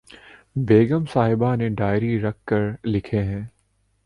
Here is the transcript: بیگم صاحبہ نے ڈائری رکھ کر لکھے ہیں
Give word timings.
بیگم 0.67 1.03
صاحبہ 1.13 1.55
نے 1.55 1.69
ڈائری 1.69 2.19
رکھ 2.21 2.39
کر 2.45 2.69
لکھے 2.85 3.23
ہیں 3.23 3.43